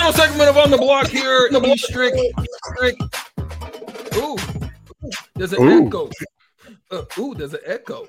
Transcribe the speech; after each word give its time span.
final 0.00 0.12
segment 0.14 0.48
of 0.48 0.56
On 0.56 0.70
the 0.70 0.78
Block 0.78 1.08
here. 1.08 1.48
E 1.52 1.76
Strick. 1.76 2.14
Strick. 2.64 2.96
Ooh. 4.16 4.36
There's 5.34 5.52
an 5.52 5.62
Ooh. 5.62 5.86
echo. 5.86 6.10
Uh, 6.90 7.04
ooh, 7.18 7.34
there's 7.34 7.52
an 7.52 7.60
echo. 7.66 8.06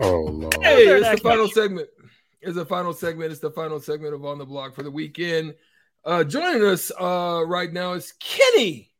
Oh 0.00 0.20
Lord. 0.20 0.54
Hey, 0.62 0.84
it's 0.86 1.08
the 1.08 1.16
final 1.28 1.48
segment. 1.48 1.88
It's 2.42 2.56
the 2.56 2.66
final 2.66 2.92
segment. 2.92 3.30
It's 3.32 3.40
the 3.40 3.50
final 3.50 3.80
segment 3.80 4.14
of 4.14 4.24
On 4.26 4.36
the 4.38 4.44
Block 4.44 4.74
for 4.74 4.82
the 4.82 4.90
weekend. 4.90 5.54
Uh, 6.04 6.24
joining 6.24 6.62
us 6.64 6.90
uh, 7.00 7.42
right 7.46 7.72
now 7.72 7.92
is 7.92 8.12
Kenny 8.20 8.90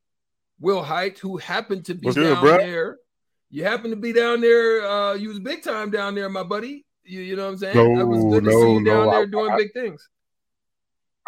Will 0.61 0.83
Height, 0.83 1.19
who 1.19 1.37
happened 1.37 1.85
to 1.87 1.95
be 1.95 2.07
What's 2.07 2.17
good, 2.17 2.35
down 2.35 2.45
bruh? 2.45 2.59
there. 2.59 2.99
You 3.51 3.65
happened 3.65 3.93
to 3.93 3.97
be 4.01 4.13
down 4.15 4.41
there. 4.41 4.87
Uh, 4.89 5.13
you 5.15 5.29
was 5.29 5.41
big 5.41 5.63
time 5.63 5.91
down 5.91 6.15
there, 6.15 6.29
my 6.31 6.43
buddy. 6.43 6.87
You, 7.05 7.21
you 7.21 7.37
know 7.37 7.45
what 7.47 7.53
I'm 7.53 7.59
saying? 7.59 7.77
No, 7.77 8.01
it 8.01 8.05
was 8.07 8.25
good 8.33 8.45
to 8.45 8.51
see 8.51 8.73
you 8.75 8.85
down 8.85 9.07
no, 9.07 9.11
there 9.11 9.23
I- 9.23 9.27
doing 9.27 9.53
I- 9.53 9.57
big 9.59 9.73
things. 9.75 10.09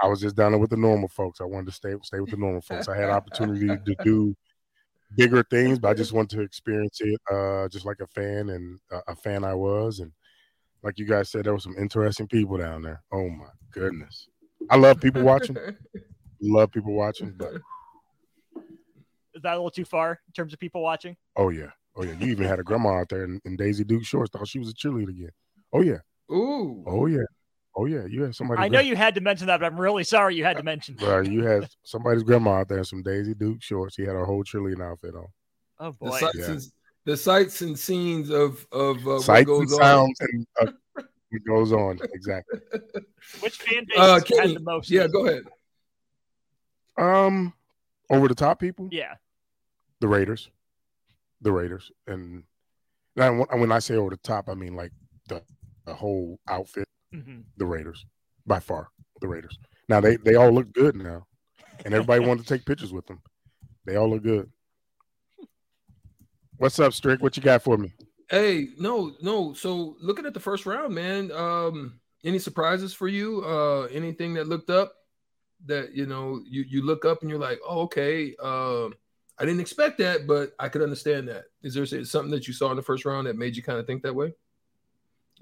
I 0.02 0.08
was 0.08 0.20
just 0.20 0.36
down 0.36 0.52
there 0.52 0.60
with 0.60 0.70
the 0.70 0.76
normal 0.76 1.08
folks. 1.08 1.40
I 1.40 1.44
wanted 1.44 1.66
to 1.66 1.72
stay 1.72 1.94
stay 2.02 2.20
with 2.20 2.30
the 2.30 2.36
normal 2.36 2.60
folks. 2.60 2.88
I 2.88 2.96
had 2.96 3.10
opportunity 3.10 3.68
to 3.68 3.94
do 4.04 4.36
bigger 5.16 5.42
things, 5.44 5.78
but 5.78 5.88
I 5.88 5.94
just 5.94 6.12
wanted 6.12 6.36
to 6.36 6.42
experience 6.42 7.00
it 7.00 7.20
uh, 7.32 7.68
just 7.68 7.84
like 7.86 8.00
a 8.00 8.06
fan 8.08 8.50
and 8.50 8.78
uh, 8.92 9.00
a 9.08 9.14
fan 9.14 9.44
I 9.44 9.54
was. 9.54 10.00
And 10.00 10.12
like 10.82 10.98
you 10.98 11.06
guys 11.06 11.30
said, 11.30 11.44
there 11.44 11.52
were 11.52 11.60
some 11.60 11.76
interesting 11.78 12.26
people 12.26 12.58
down 12.58 12.82
there. 12.82 13.02
Oh 13.12 13.28
my 13.28 13.48
goodness. 13.70 14.28
I 14.70 14.76
love 14.76 15.00
people 15.00 15.22
watching. 15.22 15.56
love 16.40 16.70
people 16.72 16.94
watching, 16.94 17.32
but 17.36 17.54
Is 19.34 19.42
that 19.42 19.52
a 19.52 19.56
little 19.56 19.70
too 19.70 19.84
far 19.84 20.20
in 20.26 20.32
terms 20.32 20.52
of 20.52 20.58
people 20.58 20.82
watching? 20.82 21.16
oh 21.36 21.50
yeah. 21.50 21.70
Oh 21.96 22.02
yeah. 22.02 22.14
You 22.18 22.26
even 22.32 22.46
had 22.46 22.58
a 22.58 22.64
grandma 22.64 23.00
out 23.00 23.08
there 23.08 23.24
in, 23.24 23.40
in 23.44 23.56
Daisy 23.56 23.84
Duke 23.84 24.04
shorts. 24.04 24.30
Thought 24.30 24.48
she 24.48 24.58
was 24.58 24.70
a 24.70 24.74
cheerleader 24.74 25.10
again. 25.10 25.30
Oh 25.72 25.82
yeah. 25.82 25.98
Ooh. 26.30 26.82
Oh 26.86 27.06
yeah. 27.06 27.24
Oh 27.76 27.86
yeah. 27.86 28.04
You 28.06 28.22
had 28.22 28.34
somebody 28.34 28.62
I 28.62 28.68
know 28.68 28.80
you 28.80 28.94
had 28.96 29.14
to 29.16 29.20
mention 29.20 29.46
that, 29.48 29.58
but 29.60 29.66
I'm 29.66 29.78
really 29.80 30.04
sorry 30.04 30.36
you 30.36 30.44
had 30.44 30.56
to 30.58 30.62
mention. 30.62 30.94
Bro, 30.94 31.22
you 31.22 31.44
had 31.44 31.68
somebody's 31.82 32.22
grandma 32.22 32.60
out 32.60 32.68
there 32.68 32.78
in 32.78 32.84
some 32.84 33.02
Daisy 33.02 33.34
Duke 33.34 33.62
shorts. 33.62 33.96
He 33.96 34.02
had 34.04 34.14
a 34.16 34.24
whole 34.24 34.44
cheerleading 34.44 34.82
outfit 34.82 35.14
on. 35.14 35.26
Oh 35.80 35.90
the 35.90 35.96
boy. 36.10 36.18
sights 36.20 36.36
Yeah. 36.38 36.50
and 36.52 36.62
the 37.04 37.16
sights 37.16 37.60
and 37.62 37.78
scenes 37.78 38.30
of 38.30 38.64
of 38.72 38.98
uh, 38.98 39.10
what 39.10 39.22
Sights 39.22 39.46
goes 39.46 39.72
and 39.72 39.80
on. 39.82 39.86
sounds 39.86 40.20
and 40.20 40.46
uh, 40.62 41.02
it 41.32 41.42
goes 41.46 41.72
on. 41.72 41.98
Exactly. 42.14 42.60
Which 43.40 43.56
fan 43.58 43.84
base 43.88 43.98
Uh, 43.98 44.14
has 44.14 44.22
Kenny, 44.24 44.54
the 44.54 44.60
most? 44.60 44.88
yeah, 44.90 45.06
go 45.08 45.26
ahead. 45.26 45.42
Um, 46.96 47.52
over 48.10 48.28
the 48.28 48.34
top 48.34 48.60
people, 48.60 48.88
Yeah. 48.92 49.14
the 50.00 50.06
Raiders, 50.08 50.48
the 51.40 51.50
Raiders, 51.52 51.90
and 52.06 52.44
now 53.16 53.32
when- 53.36 53.60
when 53.60 53.72
I 53.72 53.80
say 53.80 53.96
over 53.96 54.10
the 54.10 54.16
top, 54.18 54.48
I 54.48 54.54
mean 54.54 54.76
like 54.76 54.92
the 55.28 55.42
the 55.86 55.94
whole 55.94 56.38
outfit. 56.48 56.88
Hmm 57.14 57.40
The 57.56 57.66
Raiders, 57.66 58.04
by 58.46 58.60
far, 58.60 58.88
the 59.20 59.28
Raiders. 59.28 59.58
Now 59.88 60.00
they 60.00 60.16
they 60.16 60.34
all 60.34 60.50
look 60.50 60.72
good 60.72 60.96
now, 60.96 61.26
and 61.84 61.94
everybody 61.94 62.24
wanted 62.24 62.46
to 62.46 62.48
take 62.48 62.66
pictures 62.66 62.92
with 62.92 63.06
them. 63.06 63.20
They 63.86 63.96
all 63.96 64.10
look 64.10 64.22
good. 64.22 64.50
What's 66.56 66.78
up, 66.78 66.92
Strick? 66.92 67.22
What 67.22 67.36
you 67.36 67.42
got 67.42 67.62
for 67.62 67.76
me? 67.76 67.92
Hey, 68.30 68.68
no, 68.78 69.12
no. 69.20 69.52
So 69.52 69.96
looking 70.00 70.24
at 70.24 70.34
the 70.34 70.40
first 70.40 70.66
round, 70.66 70.94
man, 70.94 71.30
um, 71.32 72.00
any 72.24 72.38
surprises 72.38 72.94
for 72.94 73.08
you? 73.08 73.44
Uh, 73.44 73.82
anything 73.92 74.34
that 74.34 74.48
looked 74.48 74.70
up 74.70 74.94
that 75.66 75.94
you 75.94 76.06
know 76.06 76.40
you 76.46 76.64
you 76.68 76.82
look 76.82 77.04
up 77.04 77.20
and 77.20 77.30
you're 77.30 77.38
like, 77.38 77.58
oh, 77.66 77.82
okay, 77.82 78.34
um, 78.42 78.94
I 79.38 79.44
didn't 79.44 79.60
expect 79.60 79.98
that, 79.98 80.26
but 80.26 80.54
I 80.58 80.68
could 80.68 80.82
understand 80.82 81.28
that. 81.28 81.44
Is 81.62 81.74
there 81.74 81.86
something 82.04 82.30
that 82.30 82.46
you 82.46 82.54
saw 82.54 82.70
in 82.70 82.76
the 82.76 82.82
first 82.82 83.04
round 83.04 83.26
that 83.26 83.36
made 83.36 83.56
you 83.56 83.62
kind 83.62 83.78
of 83.78 83.86
think 83.86 84.02
that 84.02 84.14
way? 84.14 84.32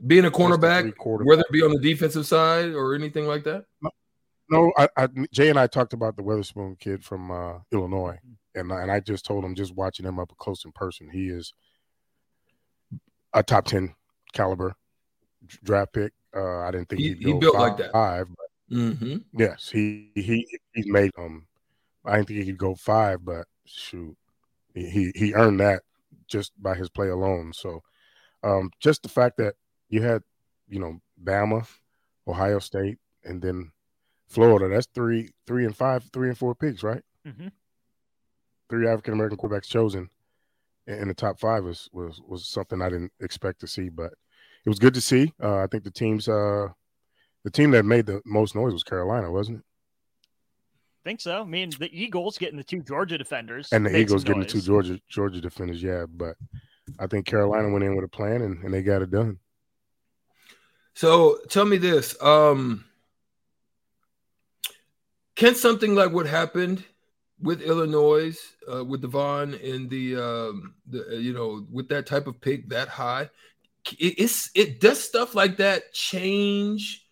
Being 0.07 0.25
a 0.25 0.31
cornerback, 0.31 0.93
whether 1.25 1.43
it 1.43 1.53
be 1.53 1.63
on 1.63 1.73
the 1.73 1.79
defensive 1.79 2.27
side 2.27 2.71
or 2.71 2.95
anything 2.95 3.27
like 3.27 3.45
that. 3.45 3.67
No, 4.51 4.73
I, 4.77 4.89
I 4.97 5.09
Jay 5.33 5.49
and 5.49 5.59
I 5.59 5.67
talked 5.67 5.93
about 5.93 6.17
the 6.17 6.23
Witherspoon 6.23 6.77
kid 6.79 7.05
from 7.05 7.31
uh, 7.31 7.59
Illinois, 7.71 8.19
and 8.55 8.73
I- 8.73 8.83
and 8.83 8.91
I 8.91 9.01
just 9.01 9.25
told 9.25 9.45
him 9.45 9.55
just 9.55 9.75
watching 9.75 10.05
him 10.05 10.19
up 10.19 10.31
close 10.39 10.65
in 10.65 10.73
person, 10.73 11.09
he 11.11 11.29
is 11.29 11.55
a 13.33 13.43
top 13.43 13.65
ten 13.65 13.95
caliber 14.33 14.75
draft 15.65 15.93
pick. 15.93 16.13
Uh, 16.35 16.59
I 16.61 16.71
didn't 16.71 16.89
think 16.89 17.01
He- 17.01 17.09
he'd 17.09 17.19
he 17.19 17.25
go 17.33 17.39
built 17.39 17.55
five, 17.55 17.63
like 17.63 17.77
that. 17.79 17.93
Five, 17.93 18.27
but 18.29 18.77
Mm-hmm. 18.77 19.17
yes, 19.35 19.69
he 19.71 20.11
he 20.15 20.47
he's 20.73 20.87
made 20.87 21.11
um. 21.19 21.47
I 22.05 22.17
didn't 22.17 22.29
think 22.29 22.41
he 22.41 22.47
could 22.47 22.59
go 22.59 22.75
five, 22.75 23.25
but 23.25 23.47
shoot, 23.67 24.17
he 24.75 24.89
he, 24.89 25.13
he 25.15 25.35
earned 25.35 25.61
that 25.61 25.83
just 26.27 26.53
by 26.61 26.75
his 26.75 26.89
play 26.89 27.09
alone. 27.09 27.53
So, 27.53 27.83
um, 28.43 28.71
just 28.81 29.03
the 29.03 29.09
fact 29.09 29.37
that 29.37 29.55
you 29.93 30.03
had, 30.03 30.23
you 30.69 30.81
know, 30.81 31.01
Bama, 31.23 31.69
Ohio 32.27 32.59
State, 32.59 32.99
and 33.25 33.41
then 33.41 33.71
Florida. 34.27 34.69
That's 34.69 34.89
three, 34.95 35.29
three 35.47 35.67
and 35.67 35.77
five, 35.77 36.03
three 36.13 36.29
and 36.29 36.37
four 36.37 36.57
picks, 36.57 36.83
right? 36.83 37.03
hmm 37.25 37.49
Three 38.69 38.89
African 38.89 39.13
American 39.13 39.37
quarterbacks 39.37 39.69
chosen 39.69 40.09
in, 40.87 41.09
the 41.09 41.15
top 41.15 41.39
five 41.39 41.63
was 41.63 41.91
was 41.93 42.23
was 42.27 42.49
something 42.49 42.81
I 42.81 42.89
didn't 42.89 43.13
expect 43.21 43.61
to 43.61 43.67
see, 43.67 43.91
but 43.91 44.15
it 44.65 44.69
was 44.69 44.79
good 44.79 44.95
to 44.95 45.01
see. 45.01 45.31
Uh, 45.43 45.59
I 45.59 45.67
think 45.67 45.85
the 45.85 45.91
teams, 45.91 46.27
uh, 46.27 46.69
the 47.45 47.51
team 47.51 47.73
that 47.73 47.85
made 47.85 48.07
the 48.07 48.23
most 48.25 48.55
noise 48.55 48.73
was 48.73 48.83
Carolina, 48.83 49.31
wasn't 49.31 49.59
it? 49.59 49.65
Think 51.05 51.21
so. 51.21 51.43
I 51.43 51.45
mean, 51.45 51.71
the 51.79 51.91
Eagles 51.93 52.39
getting 52.39 52.57
the 52.57 52.65
two 52.65 52.81
Georgia 52.81 53.19
defenders. 53.19 53.69
And 53.73 53.85
the 53.85 53.95
Eagles 53.95 54.25
getting 54.25 54.41
the 54.41 54.47
two. 54.47 54.63
Georgia 54.63 54.99
Georgia 55.07 55.41
defenders, 55.43 55.83
yeah. 55.83 56.07
But 56.09 56.37
I 56.99 57.07
think 57.09 57.27
Carolina 57.27 57.71
went 57.71 57.85
in 57.85 57.95
with 57.95 58.07
a 58.07 58.09
plan 58.09 58.41
and, 58.41 58.65
and 58.65 58.73
they 58.73 58.83
got 58.83 59.03
it 59.03 59.11
done. 59.11 59.39
So 61.03 61.41
tell 61.49 61.65
me 61.65 61.79
this: 61.79 62.15
um, 62.23 62.85
Can 65.35 65.57
something 65.57 65.97
like 65.97 66.13
what 66.13 66.27
happened 66.27 66.85
with 67.41 67.61
Illinois, 67.61 68.39
uh, 68.73 68.85
with 68.85 69.03
Devon 69.03 69.55
and 69.55 69.91
the, 69.91 70.15
um, 70.15 70.75
the 70.87 71.09
uh, 71.09 71.19
you 71.19 71.33
know, 71.33 71.67
with 71.73 71.89
that 71.89 72.07
type 72.07 72.29
of 72.29 72.41
pick 72.41 72.69
that 72.69 72.87
high, 72.87 73.23
it, 73.99 74.15
it's 74.17 74.51
it 74.55 74.81
does 74.81 75.03
stuff 75.03 75.35
like 75.35 75.57
that 75.57 75.93
change? 75.93 77.05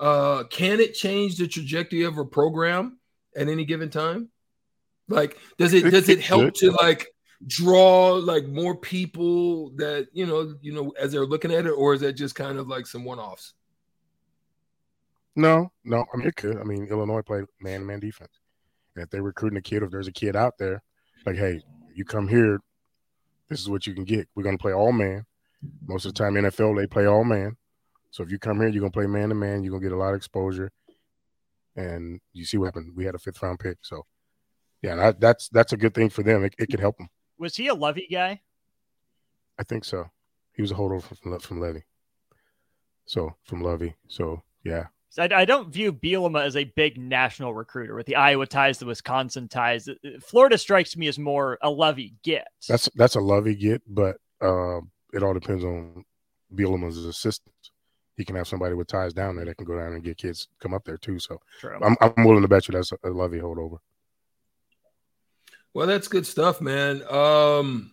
Uh, 0.00 0.42
can 0.50 0.80
it 0.80 0.94
change 0.94 1.36
the 1.36 1.46
trajectory 1.46 2.02
of 2.02 2.18
a 2.18 2.24
program 2.24 2.98
at 3.36 3.46
any 3.46 3.64
given 3.64 3.90
time? 3.90 4.28
Like, 5.06 5.38
does 5.56 5.72
it 5.72 5.86
It- 5.86 5.90
does 5.92 6.08
it 6.08 6.18
help 6.20 6.52
to 6.54 6.72
like 6.72 7.14
draw 7.46 8.12
like 8.14 8.46
more 8.46 8.76
people 8.76 9.70
that 9.76 10.08
you 10.12 10.26
know 10.26 10.54
you 10.60 10.72
know 10.72 10.92
as 10.98 11.12
they're 11.12 11.26
looking 11.26 11.52
at 11.52 11.66
it, 11.66 11.70
or 11.70 11.94
is 11.94 12.00
that 12.00 12.14
just 12.14 12.34
kind 12.34 12.58
of 12.58 12.68
like 12.68 12.86
some 12.86 13.04
one 13.04 13.18
offs? 13.18 13.54
No, 15.34 15.70
no. 15.84 16.04
I 16.12 16.16
mean, 16.16 16.26
it 16.26 16.36
could. 16.36 16.56
I 16.56 16.64
mean, 16.64 16.86
Illinois 16.86 17.22
played 17.22 17.44
man 17.60 17.80
to 17.80 17.86
man 17.86 18.00
defense. 18.00 18.40
And 18.94 19.04
if 19.04 19.10
they're 19.10 19.22
recruiting 19.22 19.58
a 19.58 19.62
kid, 19.62 19.82
if 19.82 19.90
there's 19.90 20.08
a 20.08 20.12
kid 20.12 20.34
out 20.34 20.54
there, 20.58 20.82
like, 21.26 21.36
hey, 21.36 21.60
you 21.94 22.06
come 22.06 22.26
here, 22.26 22.58
this 23.48 23.60
is 23.60 23.68
what 23.68 23.86
you 23.86 23.94
can 23.94 24.04
get. 24.04 24.28
We're 24.34 24.42
going 24.42 24.56
to 24.56 24.62
play 24.62 24.72
all 24.72 24.92
man. 24.92 25.26
Most 25.86 26.06
of 26.06 26.14
the 26.14 26.18
time, 26.18 26.34
NFL, 26.34 26.76
they 26.76 26.86
play 26.86 27.06
all 27.06 27.24
man. 27.24 27.56
So 28.10 28.22
if 28.22 28.30
you 28.30 28.38
come 28.38 28.58
here, 28.58 28.68
you're 28.68 28.80
going 28.80 28.92
to 28.92 28.98
play 28.98 29.06
man 29.06 29.28
to 29.28 29.34
man. 29.34 29.62
You're 29.62 29.72
going 29.72 29.82
to 29.82 29.88
get 29.88 29.94
a 29.94 29.98
lot 29.98 30.10
of 30.10 30.16
exposure. 30.16 30.72
And 31.76 32.20
you 32.32 32.46
see 32.46 32.56
what 32.56 32.66
happened. 32.66 32.94
We 32.96 33.04
had 33.04 33.14
a 33.14 33.18
fifth 33.18 33.42
round 33.42 33.58
pick. 33.58 33.78
So, 33.82 34.06
yeah, 34.80 34.96
that, 34.96 35.20
that's 35.20 35.48
that's 35.50 35.74
a 35.74 35.76
good 35.76 35.92
thing 35.94 36.08
for 36.08 36.22
them. 36.22 36.44
It, 36.44 36.54
it 36.58 36.70
could 36.70 36.80
help 36.80 36.96
them. 36.96 37.08
Was 37.38 37.56
he 37.56 37.68
a 37.68 37.74
Lovie 37.74 38.08
guy? 38.10 38.40
I 39.58 39.62
think 39.62 39.84
so. 39.84 40.10
He 40.54 40.62
was 40.62 40.70
a 40.70 40.74
holdover 40.74 41.16
from, 41.18 41.38
from 41.38 41.60
Levy. 41.60 41.84
So, 43.06 43.36
from 43.44 43.62
Lovie. 43.62 43.94
So, 44.08 44.42
yeah. 44.64 44.86
I, 45.18 45.28
I 45.32 45.44
don't 45.44 45.72
view 45.72 45.92
Bielema 45.92 46.44
as 46.44 46.56
a 46.56 46.64
big 46.64 46.98
national 46.98 47.54
recruiter 47.54 47.94
with 47.94 48.06
the 48.06 48.16
Iowa 48.16 48.46
ties, 48.46 48.78
the 48.78 48.86
Wisconsin 48.86 49.48
ties. 49.48 49.88
Florida 50.20 50.58
strikes 50.58 50.96
me 50.96 51.08
as 51.08 51.18
more 51.18 51.58
a 51.62 51.70
Lovie 51.70 52.14
get. 52.22 52.48
That's 52.68 52.88
that's 52.94 53.14
a 53.14 53.20
Lovie 53.20 53.54
get, 53.54 53.82
but 53.86 54.16
uh, 54.40 54.80
it 55.12 55.22
all 55.22 55.34
depends 55.34 55.64
on 55.64 56.04
Bielema's 56.54 57.04
assistants. 57.04 57.72
He 58.16 58.24
can 58.24 58.36
have 58.36 58.48
somebody 58.48 58.74
with 58.74 58.88
ties 58.88 59.12
down 59.12 59.36
there 59.36 59.44
that 59.44 59.56
can 59.56 59.66
go 59.66 59.78
down 59.78 59.92
and 59.92 60.02
get 60.02 60.16
kids 60.16 60.48
come 60.60 60.74
up 60.74 60.84
there 60.84 60.96
too. 60.96 61.18
So 61.18 61.40
true. 61.60 61.78
I'm 61.82 61.96
I'm 62.00 62.24
willing 62.24 62.42
to 62.42 62.48
bet 62.48 62.68
you 62.68 62.72
that's 62.72 62.92
a, 62.92 62.98
a 63.04 63.10
Lovie 63.10 63.40
holdover. 63.40 63.78
Well, 65.76 65.86
that's 65.86 66.08
good 66.08 66.26
stuff, 66.26 66.62
man. 66.62 67.02
Um, 67.10 67.92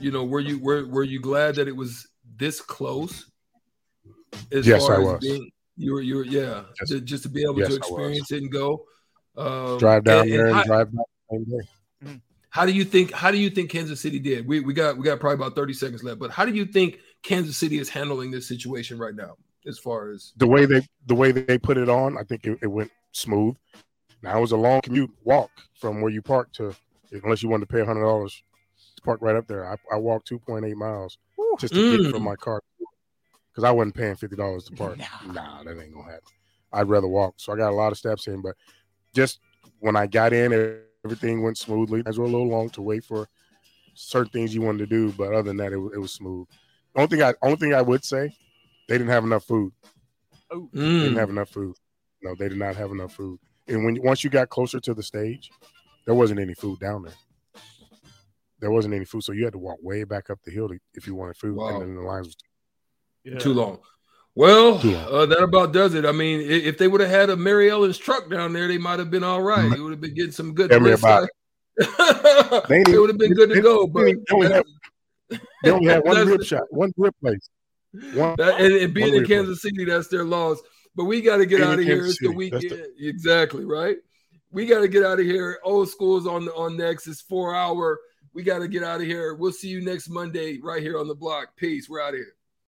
you 0.00 0.10
know, 0.10 0.24
were 0.24 0.40
you 0.40 0.58
were 0.58 0.86
were 0.86 1.04
you 1.04 1.20
glad 1.20 1.56
that 1.56 1.68
it 1.68 1.76
was 1.76 2.08
this 2.38 2.62
close? 2.62 3.30
As 4.50 4.66
Yes, 4.66 4.88
I 4.88 4.94
as 4.94 5.04
was. 5.04 5.20
Being, 5.20 5.50
you 5.76 5.92
were, 5.92 6.00
you 6.00 6.14
were, 6.16 6.24
yeah, 6.24 6.62
Yes. 6.80 6.88
to- 6.88 7.02
just 7.02 7.24
to 7.24 7.28
be 7.28 7.42
able 7.42 7.58
Yes, 7.58 7.68
to 7.68 7.76
experience 7.76 8.32
it 8.32 8.40
and 8.40 8.50
go. 8.50 8.86
Um, 9.36 9.76
Drive 9.76 10.04
down 10.04 10.22
and- 10.22 10.32
there 10.32 10.46
and 10.46 10.48
and 10.48 10.56
how, 10.56 10.64
drive 10.64 10.90
back 10.90 11.04
the 11.30 11.36
same 11.36 11.44
day. 12.08 12.20
how 12.48 12.64
do 12.64 12.72
you 12.72 12.82
think? 12.84 13.12
How 13.12 13.30
do 13.30 13.36
you 13.36 13.50
think 13.50 13.70
Kansas 13.70 14.00
City 14.00 14.18
did? 14.18 14.46
We 14.48 14.60
we 14.60 14.72
got 14.72 14.96
we 14.96 15.04
got 15.04 15.20
probably 15.20 15.34
about 15.34 15.54
thirty 15.54 15.74
seconds 15.74 16.02
left, 16.02 16.18
but 16.18 16.30
how 16.30 16.46
do 16.46 16.52
you 16.54 16.64
think 16.64 17.00
Kansas 17.22 17.58
City 17.58 17.78
is 17.78 17.90
handling 17.90 18.30
this 18.30 18.48
situation 18.48 18.96
right 18.96 19.14
now? 19.14 19.36
As 19.66 19.78
far 19.78 20.08
as 20.12 20.32
The 20.38 20.46
way 20.46 20.64
they 20.64 20.80
the 21.04 21.14
way 21.14 21.30
they 21.30 21.58
put 21.58 21.76
it 21.76 21.90
on, 21.90 22.16
I 22.16 22.22
think 22.22 22.46
it, 22.46 22.58
it 22.62 22.68
went 22.68 22.90
smooth. 23.12 23.54
Now 24.22 24.38
it 24.38 24.40
was 24.40 24.52
a 24.52 24.56
long 24.56 24.80
commute 24.80 25.10
walk 25.24 25.50
from 25.78 26.00
where 26.00 26.10
you 26.10 26.22
parked 26.22 26.54
to, 26.56 26.74
unless 27.10 27.42
you 27.42 27.48
wanted 27.48 27.68
to 27.68 27.74
pay 27.74 27.84
hundred 27.84 28.02
dollars 28.04 28.42
to 28.96 29.02
park 29.02 29.20
right 29.22 29.36
up 29.36 29.46
there. 29.46 29.70
I, 29.70 29.76
I 29.92 29.98
walked 29.98 30.26
two 30.26 30.38
point 30.38 30.64
eight 30.64 30.76
miles 30.76 31.18
just 31.58 31.74
to 31.74 31.80
get 31.90 32.00
Mm. 32.02 32.10
from 32.10 32.22
my 32.22 32.36
car 32.36 32.62
because 33.52 33.64
I 33.64 33.70
wasn't 33.70 33.94
paying 33.94 34.16
fifty 34.16 34.36
dollars 34.36 34.64
to 34.64 34.72
park. 34.72 34.98
Nah. 34.98 35.32
Nah, 35.32 35.62
that 35.64 35.80
ain't 35.80 35.92
gonna 35.94 36.04
happen. 36.04 36.22
I'd 36.72 36.88
rather 36.88 37.08
walk. 37.08 37.34
So 37.36 37.52
I 37.52 37.56
got 37.56 37.70
a 37.70 37.74
lot 37.76 37.92
of 37.92 37.98
steps 37.98 38.26
in, 38.26 38.42
but 38.42 38.56
just 39.14 39.40
when 39.80 39.96
I 39.96 40.06
got 40.06 40.32
in, 40.32 40.78
everything 41.04 41.42
went 41.42 41.58
smoothly. 41.58 42.02
I 42.04 42.10
was 42.10 42.18
a 42.18 42.22
little 42.22 42.48
long 42.48 42.70
to 42.70 42.82
wait 42.82 43.04
for 43.04 43.28
certain 43.94 44.30
things 44.30 44.54
you 44.54 44.60
wanted 44.62 44.78
to 44.78 44.86
do, 44.86 45.12
but 45.12 45.32
other 45.32 45.42
than 45.44 45.56
that, 45.58 45.72
it, 45.72 45.78
it 45.94 45.98
was 45.98 46.12
smooth. 46.12 46.46
Only 46.94 47.08
thing 47.08 47.22
I 47.22 47.34
only 47.42 47.56
thing 47.56 47.74
I 47.74 47.82
would 47.82 48.04
say, 48.04 48.34
they 48.88 48.98
didn't 48.98 49.10
have 49.10 49.24
enough 49.24 49.44
food. 49.44 49.72
Oh, 50.50 50.68
They 50.72 50.80
didn't 50.80 51.14
Mm. 51.14 51.18
have 51.18 51.30
enough 51.30 51.48
food. 51.50 51.76
No, 52.22 52.34
they 52.34 52.48
did 52.48 52.58
not 52.58 52.76
have 52.76 52.90
enough 52.90 53.12
food. 53.14 53.38
And 53.68 53.84
when 53.84 54.00
once 54.02 54.22
you 54.24 54.30
got 54.30 54.48
closer 54.48 54.80
to 54.80 54.94
the 54.94 55.02
stage, 55.02 55.50
there 56.06 56.14
wasn't 56.14 56.40
any 56.40 56.54
food 56.54 56.78
down 56.80 57.02
there. 57.02 57.14
There 58.60 58.70
wasn't 58.70 58.94
any 58.94 59.04
food, 59.04 59.22
so 59.22 59.32
you 59.32 59.44
had 59.44 59.52
to 59.52 59.58
walk 59.58 59.78
way 59.82 60.04
back 60.04 60.30
up 60.30 60.38
the 60.44 60.50
hill 60.50 60.68
to, 60.68 60.78
if 60.94 61.06
you 61.06 61.14
wanted 61.14 61.36
food. 61.36 61.56
Wow. 61.56 61.68
And 61.80 61.82
then 61.82 61.94
the 61.96 62.00
lines 62.02 62.26
was 62.28 62.36
yeah. 63.24 63.38
Too 63.38 63.52
long. 63.52 63.78
Well, 64.34 64.78
Too 64.78 64.92
long. 64.92 65.06
uh, 65.10 65.26
that 65.26 65.42
about 65.42 65.72
does 65.72 65.94
it. 65.94 66.04
I 66.06 66.12
mean, 66.12 66.40
if 66.40 66.78
they 66.78 66.88
would 66.88 67.00
have 67.00 67.10
had 67.10 67.30
a 67.30 67.36
Mary 67.36 67.70
Ellen's 67.70 67.98
truck 67.98 68.30
down 68.30 68.52
there, 68.52 68.68
they 68.68 68.78
might 68.78 68.98
have 68.98 69.10
been 69.10 69.24
all 69.24 69.42
right. 69.42 69.76
You 69.76 69.82
would 69.82 69.90
have 69.92 70.00
been 70.00 70.14
getting 70.14 70.32
some 70.32 70.54
good. 70.54 70.70
Tell 70.70 70.80
me 70.80 70.92
about 70.92 71.28
uh, 71.98 72.60
They 72.68 72.82
they 72.84 72.98
would 72.98 73.10
have 73.10 73.18
been 73.18 73.34
good 73.34 73.50
to 73.50 73.60
go. 73.60 73.86
But 73.86 74.06
ain't- 74.08 74.26
they 74.28 74.34
only 74.34 74.52
have- 74.52 74.64
They 75.64 75.70
only 75.70 75.86
had 75.92 76.04
one 76.04 76.14
That's- 76.16 76.30
rib 76.30 76.44
shot, 76.44 76.62
one 76.70 76.92
rib 76.96 77.14
place. 77.20 77.48
One, 78.14 78.34
That, 78.38 78.60
and, 78.60 78.74
and 78.74 78.94
being 78.94 79.06
One 79.08 79.14
in 79.16 79.22
way 79.22 79.26
to 79.28 79.34
Kansas 79.34 79.62
City, 79.62 79.84
that's 79.86 80.08
their 80.08 80.24
laws. 80.24 80.62
But 80.94 81.04
we 81.04 81.20
got 81.22 81.38
to 81.38 81.46
get 81.46 81.58
Being 81.58 81.68
out 81.70 81.78
of 81.78 81.84
here. 81.84 81.96
Kansas 81.96 82.12
It's 82.12 82.20
the 82.20 82.26
City, 82.28 82.50
that's 82.50 82.62
weekend. 82.64 82.86
Exactly, 83.00 83.64
right? 83.64 83.96
We 84.50 84.66
got 84.66 84.80
to 84.80 84.88
get 84.88 85.04
out 85.04 85.20
of 85.20 85.26
here. 85.26 85.58
Old 85.64 85.88
school's 85.88 86.26
on 86.26 86.48
on 86.48 86.76
next. 86.76 87.06
It's 87.06 87.20
four 87.20 87.54
hour. 87.54 87.98
We 88.32 88.42
got 88.42 88.58
to 88.58 88.68
get 88.68 88.82
out 88.82 89.00
of 89.00 89.06
here. 89.06 89.34
We'll 89.34 89.52
see 89.52 89.68
you 89.68 89.82
next 89.82 90.08
Monday 90.08 90.58
right 90.62 90.82
here 90.82 90.98
on 90.98 91.08
the 91.08 91.14
block. 91.14 91.56
Peace. 91.56 91.88
We're 91.88 92.00
out 92.00 92.10
of 92.10 92.16
here. 92.16 92.35